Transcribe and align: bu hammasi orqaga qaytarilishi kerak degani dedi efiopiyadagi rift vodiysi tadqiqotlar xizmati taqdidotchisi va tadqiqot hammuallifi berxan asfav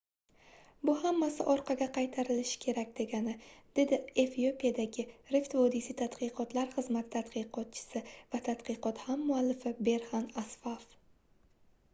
bu 0.89 0.93
hammasi 1.01 1.43
orqaga 1.53 1.87
qaytarilishi 1.97 2.57
kerak 2.63 2.95
degani 2.99 3.35
dedi 3.81 3.99
efiopiyadagi 4.25 5.05
rift 5.37 5.55
vodiysi 5.59 5.97
tadqiqotlar 6.01 6.73
xizmati 6.79 7.15
taqdidotchisi 7.19 8.05
va 8.35 8.43
tadqiqot 8.51 9.05
hammuallifi 9.11 9.77
berxan 9.93 10.29
asfav 10.45 10.91